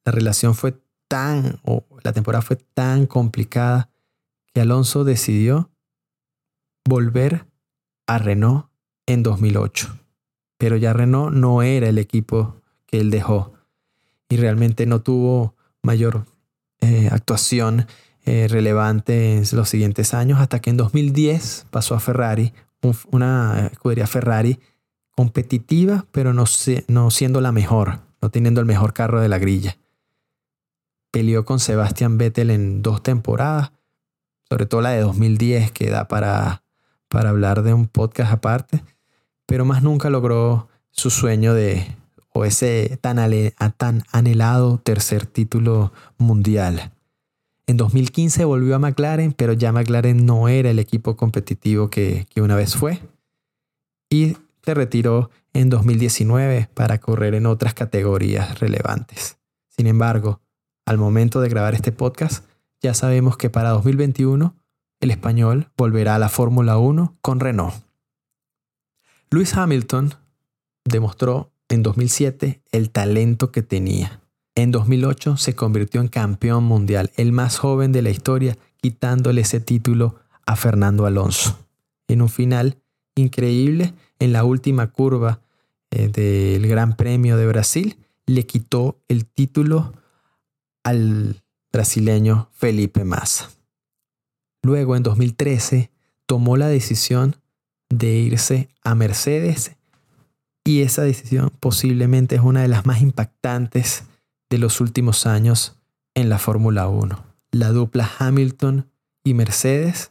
La 0.04 0.10
relación 0.10 0.56
fue 0.56 0.74
tan, 1.06 1.60
o 1.62 1.84
la 2.02 2.12
temporada 2.12 2.42
fue 2.42 2.56
tan 2.56 3.06
complicada 3.06 3.90
que 4.52 4.60
Alonso 4.60 5.04
decidió 5.04 5.70
volver 6.84 7.46
a 8.08 8.18
Renault 8.18 8.66
en 9.06 9.22
2008 9.22 10.01
pero 10.62 10.76
ya 10.76 10.92
Renault 10.92 11.34
no 11.34 11.62
era 11.62 11.88
el 11.88 11.98
equipo 11.98 12.54
que 12.86 13.00
él 13.00 13.10
dejó 13.10 13.52
y 14.28 14.36
realmente 14.36 14.86
no 14.86 15.02
tuvo 15.02 15.56
mayor 15.82 16.24
eh, 16.80 17.08
actuación 17.10 17.88
eh, 18.26 18.46
relevante 18.48 19.38
en 19.38 19.44
los 19.54 19.68
siguientes 19.68 20.14
años 20.14 20.38
hasta 20.38 20.60
que 20.60 20.70
en 20.70 20.76
2010 20.76 21.66
pasó 21.72 21.96
a 21.96 21.98
Ferrari, 21.98 22.52
una 23.10 23.70
escudería 23.72 24.06
Ferrari 24.06 24.60
competitiva, 25.10 26.06
pero 26.12 26.32
no, 26.32 26.44
no 26.86 27.10
siendo 27.10 27.40
la 27.40 27.50
mejor, 27.50 27.98
no 28.20 28.30
teniendo 28.30 28.60
el 28.60 28.66
mejor 28.66 28.92
carro 28.92 29.20
de 29.20 29.28
la 29.28 29.38
grilla. 29.38 29.78
Peleó 31.10 31.44
con 31.44 31.58
Sebastian 31.58 32.18
Vettel 32.18 32.52
en 32.52 32.82
dos 32.82 33.02
temporadas, 33.02 33.72
sobre 34.48 34.66
todo 34.66 34.80
la 34.80 34.90
de 34.90 35.00
2010, 35.00 35.72
que 35.72 35.90
da 35.90 36.06
para, 36.06 36.62
para 37.08 37.30
hablar 37.30 37.64
de 37.64 37.74
un 37.74 37.88
podcast 37.88 38.32
aparte 38.32 38.84
pero 39.52 39.66
más 39.66 39.82
nunca 39.82 40.08
logró 40.08 40.68
su 40.92 41.10
sueño 41.10 41.52
de, 41.52 41.94
o 42.32 42.46
ese 42.46 42.98
tan, 43.02 43.18
tan 43.76 44.02
anhelado 44.10 44.78
tercer 44.78 45.26
título 45.26 45.92
mundial. 46.16 46.90
En 47.66 47.76
2015 47.76 48.46
volvió 48.46 48.76
a 48.76 48.78
McLaren, 48.78 49.34
pero 49.34 49.52
ya 49.52 49.70
McLaren 49.70 50.24
no 50.24 50.48
era 50.48 50.70
el 50.70 50.78
equipo 50.78 51.18
competitivo 51.18 51.90
que, 51.90 52.26
que 52.30 52.40
una 52.40 52.56
vez 52.56 52.76
fue. 52.76 53.00
Y 54.08 54.38
se 54.62 54.72
retiró 54.72 55.28
en 55.52 55.68
2019 55.68 56.70
para 56.72 56.96
correr 56.96 57.34
en 57.34 57.44
otras 57.44 57.74
categorías 57.74 58.58
relevantes. 58.58 59.36
Sin 59.68 59.86
embargo, 59.86 60.40
al 60.86 60.96
momento 60.96 61.42
de 61.42 61.50
grabar 61.50 61.74
este 61.74 61.92
podcast, 61.92 62.46
ya 62.80 62.94
sabemos 62.94 63.36
que 63.36 63.50
para 63.50 63.68
2021 63.68 64.56
el 65.00 65.10
español 65.10 65.68
volverá 65.76 66.14
a 66.14 66.18
la 66.18 66.30
Fórmula 66.30 66.78
1 66.78 67.18
con 67.20 67.38
Renault. 67.38 67.91
Lewis 69.32 69.56
Hamilton 69.56 70.14
demostró 70.84 71.54
en 71.70 71.82
2007 71.82 72.62
el 72.70 72.90
talento 72.90 73.50
que 73.50 73.62
tenía. 73.62 74.20
En 74.54 74.70
2008 74.70 75.38
se 75.38 75.54
convirtió 75.54 76.02
en 76.02 76.08
campeón 76.08 76.64
mundial, 76.64 77.10
el 77.16 77.32
más 77.32 77.56
joven 77.56 77.92
de 77.92 78.02
la 78.02 78.10
historia, 78.10 78.58
quitándole 78.76 79.40
ese 79.40 79.58
título 79.60 80.16
a 80.44 80.54
Fernando 80.54 81.06
Alonso. 81.06 81.58
En 82.08 82.20
un 82.20 82.28
final 82.28 82.82
increíble, 83.14 83.94
en 84.18 84.34
la 84.34 84.44
última 84.44 84.88
curva 84.88 85.40
eh, 85.90 86.08
del 86.08 86.68
Gran 86.68 86.94
Premio 86.96 87.38
de 87.38 87.46
Brasil, 87.46 87.96
le 88.26 88.44
quitó 88.44 89.00
el 89.08 89.24
título 89.24 89.94
al 90.84 91.42
brasileño 91.72 92.50
Felipe 92.52 93.04
Massa. 93.04 93.50
Luego, 94.62 94.94
en 94.94 95.02
2013, 95.02 95.90
tomó 96.26 96.58
la 96.58 96.68
decisión 96.68 97.36
de 97.92 98.14
irse 98.14 98.70
a 98.82 98.94
Mercedes 98.94 99.76
y 100.64 100.80
esa 100.80 101.02
decisión 101.02 101.50
posiblemente 101.60 102.36
es 102.36 102.40
una 102.40 102.62
de 102.62 102.68
las 102.68 102.86
más 102.86 103.02
impactantes 103.02 104.04
de 104.48 104.58
los 104.58 104.80
últimos 104.80 105.26
años 105.26 105.76
en 106.14 106.30
la 106.30 106.38
Fórmula 106.38 106.88
1. 106.88 107.22
La 107.50 107.68
dupla 107.68 108.10
Hamilton 108.18 108.90
y 109.24 109.34
Mercedes 109.34 110.10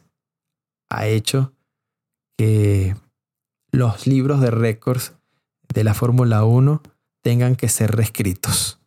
ha 0.90 1.06
hecho 1.08 1.52
que 2.38 2.94
los 3.72 4.06
libros 4.06 4.40
de 4.40 4.52
récords 4.52 5.14
de 5.74 5.82
la 5.82 5.94
Fórmula 5.94 6.44
1 6.44 6.82
tengan 7.20 7.56
que 7.56 7.68
ser 7.68 7.96
reescritos. 7.96 8.78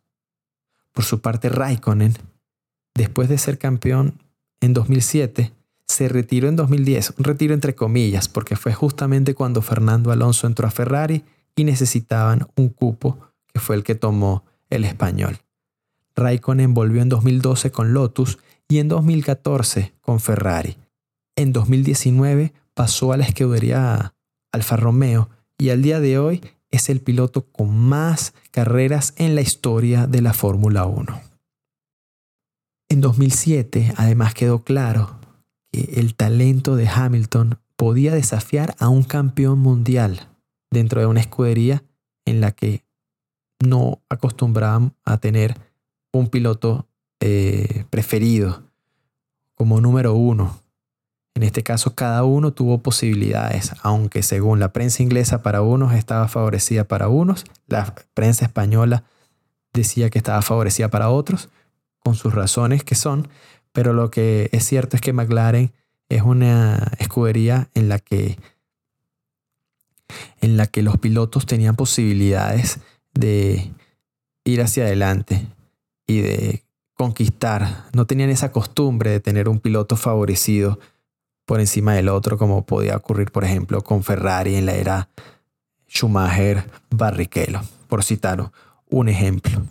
Por 0.92 1.04
su 1.04 1.20
parte, 1.20 1.50
Raikkonen, 1.50 2.14
después 2.94 3.28
de 3.28 3.36
ser 3.36 3.58
campeón 3.58 4.22
en 4.60 4.72
2007, 4.72 5.52
se 5.86 6.08
retiró 6.08 6.48
en 6.48 6.56
2010, 6.56 7.14
un 7.18 7.24
retiro 7.24 7.54
entre 7.54 7.74
comillas, 7.74 8.28
porque 8.28 8.56
fue 8.56 8.74
justamente 8.74 9.34
cuando 9.34 9.62
Fernando 9.62 10.10
Alonso 10.10 10.46
entró 10.46 10.66
a 10.66 10.70
Ferrari 10.70 11.24
y 11.54 11.64
necesitaban 11.64 12.46
un 12.56 12.68
cupo, 12.68 13.18
que 13.52 13.60
fue 13.60 13.76
el 13.76 13.84
que 13.84 13.94
tomó 13.94 14.44
el 14.68 14.84
español. 14.84 15.38
Raikkonen 16.14 16.74
volvió 16.74 17.02
en 17.02 17.08
2012 17.08 17.70
con 17.70 17.92
Lotus 17.92 18.38
y 18.68 18.78
en 18.78 18.88
2014 18.88 19.94
con 20.00 20.20
Ferrari. 20.20 20.76
En 21.36 21.52
2019 21.52 22.52
pasó 22.74 23.12
a 23.12 23.16
la 23.16 23.24
escudería 23.24 24.14
Alfa 24.52 24.76
Romeo 24.76 25.30
y 25.58 25.70
al 25.70 25.82
día 25.82 26.00
de 26.00 26.18
hoy 26.18 26.42
es 26.70 26.88
el 26.88 27.00
piloto 27.00 27.46
con 27.46 27.76
más 27.76 28.34
carreras 28.50 29.14
en 29.16 29.34
la 29.34 29.40
historia 29.40 30.06
de 30.06 30.20
la 30.20 30.32
Fórmula 30.32 30.86
1. 30.86 31.20
En 32.88 33.00
2007 33.00 33.94
además 33.96 34.34
quedó 34.34 34.64
claro 34.64 35.20
el 35.72 36.14
talento 36.14 36.76
de 36.76 36.88
Hamilton 36.88 37.58
podía 37.76 38.14
desafiar 38.14 38.74
a 38.78 38.88
un 38.88 39.04
campeón 39.04 39.58
mundial 39.58 40.28
dentro 40.70 41.00
de 41.00 41.06
una 41.06 41.20
escudería 41.20 41.84
en 42.24 42.40
la 42.40 42.52
que 42.52 42.84
no 43.64 44.02
acostumbraban 44.08 44.94
a 45.04 45.18
tener 45.18 45.56
un 46.12 46.28
piloto 46.28 46.86
eh, 47.20 47.84
preferido 47.90 48.64
como 49.54 49.80
número 49.80 50.14
uno. 50.14 50.60
En 51.34 51.42
este 51.42 51.62
caso, 51.62 51.94
cada 51.94 52.24
uno 52.24 52.52
tuvo 52.52 52.78
posibilidades, 52.78 53.72
aunque 53.82 54.22
según 54.22 54.58
la 54.58 54.72
prensa 54.72 55.02
inglesa 55.02 55.42
para 55.42 55.60
unos 55.60 55.92
estaba 55.92 56.28
favorecida 56.28 56.84
para 56.84 57.08
unos, 57.08 57.44
la 57.66 57.94
prensa 58.14 58.46
española 58.46 59.04
decía 59.74 60.08
que 60.08 60.18
estaba 60.18 60.40
favorecida 60.40 60.88
para 60.88 61.10
otros, 61.10 61.50
con 61.98 62.14
sus 62.14 62.34
razones 62.34 62.84
que 62.84 62.94
son, 62.94 63.28
pero 63.76 63.92
lo 63.92 64.10
que 64.10 64.48
es 64.52 64.64
cierto 64.64 64.96
es 64.96 65.02
que 65.02 65.12
McLaren 65.12 65.70
es 66.08 66.22
una 66.22 66.92
escudería 66.98 67.68
en 67.74 67.90
la 67.90 67.98
que 67.98 68.38
en 70.40 70.56
la 70.56 70.66
que 70.66 70.80
los 70.80 70.96
pilotos 70.96 71.44
tenían 71.44 71.76
posibilidades 71.76 72.80
de 73.12 73.70
ir 74.44 74.62
hacia 74.62 74.84
adelante 74.84 75.46
y 76.06 76.22
de 76.22 76.64
conquistar. 76.94 77.84
No 77.92 78.06
tenían 78.06 78.30
esa 78.30 78.50
costumbre 78.50 79.10
de 79.10 79.20
tener 79.20 79.46
un 79.46 79.60
piloto 79.60 79.98
favorecido 79.98 80.78
por 81.44 81.60
encima 81.60 81.92
del 81.92 82.08
otro, 82.08 82.38
como 82.38 82.64
podía 82.64 82.96
ocurrir, 82.96 83.30
por 83.30 83.44
ejemplo, 83.44 83.84
con 83.84 84.02
Ferrari 84.02 84.54
en 84.54 84.64
la 84.64 84.74
era 84.74 85.10
Schumacher, 85.86 86.64
Barrichello, 86.88 87.60
por 87.88 88.02
citar 88.02 88.52
un 88.88 89.10
ejemplo. 89.10 89.66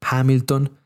Hamilton, 0.00 0.76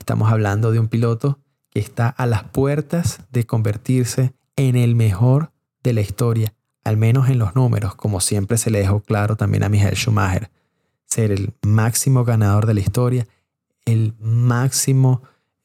estamos 0.00 0.32
hablando 0.32 0.72
de 0.72 0.80
un 0.80 0.88
piloto 0.88 1.38
está 1.74 2.08
a 2.08 2.26
las 2.26 2.44
puertas 2.44 3.20
de 3.30 3.44
convertirse 3.44 4.32
en 4.56 4.76
el 4.76 4.94
mejor 4.94 5.50
de 5.82 5.92
la 5.92 6.00
historia, 6.00 6.54
al 6.84 6.96
menos 6.96 7.28
en 7.28 7.38
los 7.38 7.54
números, 7.54 7.94
como 7.94 8.20
siempre 8.20 8.56
se 8.56 8.70
le 8.70 8.78
dejó 8.78 9.00
claro 9.00 9.36
también 9.36 9.64
a 9.64 9.68
Michael 9.68 9.96
Schumacher, 9.96 10.50
ser 11.04 11.32
el 11.32 11.52
máximo 11.62 12.24
ganador 12.24 12.66
de 12.66 12.74
la 12.74 12.80
historia, 12.80 13.26
el 13.84 14.14
máximo 14.18 15.22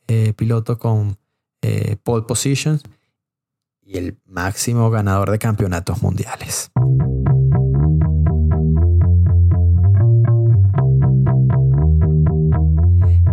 eh, 0.08 0.34
piloto 0.34 0.80
con 0.80 1.18
eh, 1.62 1.98
pole 2.04 2.26
positions 2.26 2.84
y 3.82 3.98
el 3.98 4.18
máximo 4.26 4.90
ganador 4.90 5.32
de 5.32 5.40
campeonatos 5.40 6.02
mundiales. 6.02 6.72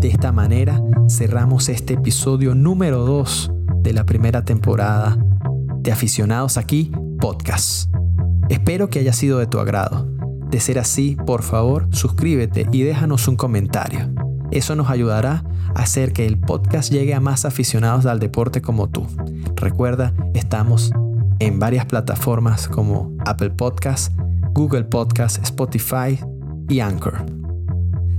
De 0.07 0.13
esta 0.13 0.31
manera 0.31 0.81
cerramos 1.09 1.69
este 1.69 1.95
episodio 1.95 2.55
número 2.55 3.05
2 3.05 3.51
de 3.79 3.93
la 3.93 4.07
primera 4.07 4.45
temporada 4.45 5.19
de 5.81 5.91
Aficionados 5.91 6.59
aquí 6.59 6.93
Podcast. 7.19 7.93
Espero 8.49 8.89
que 8.89 9.01
haya 9.01 9.13
sido 9.13 9.41
de 9.41 9.49
tu 9.49 9.59
agrado. 9.59 10.07
De 10.49 10.61
ser 10.61 10.79
así, 10.79 11.17
por 11.27 11.43
favor, 11.43 11.89
suscríbete 11.91 12.69
y 12.71 12.83
déjanos 12.83 13.27
un 13.27 13.35
comentario. 13.35 14.09
Eso 14.53 14.77
nos 14.77 14.91
ayudará 14.91 15.43
a 15.75 15.83
hacer 15.83 16.13
que 16.13 16.25
el 16.25 16.39
podcast 16.39 16.93
llegue 16.93 17.13
a 17.13 17.19
más 17.19 17.45
aficionados 17.45 18.07
al 18.07 18.21
deporte 18.21 18.63
como 18.63 18.89
tú. 18.89 19.09
Recuerda, 19.57 20.15
estamos 20.35 20.93
en 21.41 21.59
varias 21.59 21.85
plataformas 21.85 22.69
como 22.69 23.13
Apple 23.27 23.51
Podcasts, 23.51 24.13
Google 24.53 24.85
Podcasts, 24.85 25.41
Spotify 25.43 26.17
y 26.69 26.79
Anchor. 26.79 27.46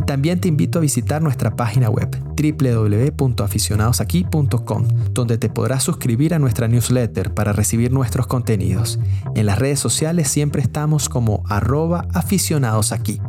También 0.07 0.39
te 0.39 0.47
invito 0.47 0.79
a 0.79 0.81
visitar 0.81 1.21
nuestra 1.21 1.55
página 1.57 1.89
web 1.89 2.09
www.aficionadosaquí.com, 2.37 4.87
donde 5.11 5.37
te 5.37 5.49
podrás 5.49 5.83
suscribir 5.83 6.33
a 6.33 6.39
nuestra 6.39 6.69
newsletter 6.69 7.33
para 7.33 7.51
recibir 7.51 7.91
nuestros 7.91 8.25
contenidos. 8.25 8.99
En 9.35 9.45
las 9.45 9.59
redes 9.59 9.81
sociales 9.81 10.29
siempre 10.29 10.61
estamos 10.61 11.09
como 11.09 11.43
arroba 11.49 12.07
aficionados 12.13 12.93
aquí. 12.93 13.19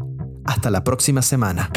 Hasta 0.45 0.71
la 0.71 0.85
próxima 0.85 1.21
semana. 1.21 1.69